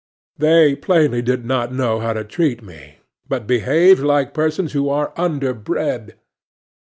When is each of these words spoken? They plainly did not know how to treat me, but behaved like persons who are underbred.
They 0.35 0.73
plainly 0.75 1.21
did 1.21 1.45
not 1.45 1.71
know 1.71 1.99
how 1.99 2.13
to 2.13 2.23
treat 2.23 2.63
me, 2.63 2.95
but 3.29 3.45
behaved 3.45 3.99
like 4.01 4.33
persons 4.33 4.71
who 4.73 4.89
are 4.89 5.13
underbred. 5.15 6.15